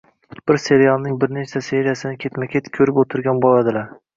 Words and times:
bir 0.51 0.57
serialning 0.63 1.19
bir 1.23 1.35
nechta 1.37 1.63
seriyasini 1.67 2.19
ketma-ket 2.27 2.73
ko‘rib 2.79 2.99
o‘tirgan 3.05 3.45
bo‘ladilar. 3.47 3.97